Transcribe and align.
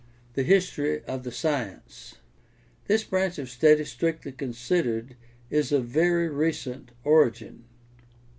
THE 0.33 0.41
HISTORY 0.41 1.03
OF 1.05 1.21
THE 1.23 1.31
SCIENCE 1.31 2.15
This 2.87 3.03
branch 3.03 3.37
of 3.37 3.51
study 3.51 3.85
strictly 3.85 4.31
considered 4.31 5.15
is 5.51 5.71
of 5.71 5.85
very 5.85 6.27
recent 6.27 6.89
origin. 7.03 7.65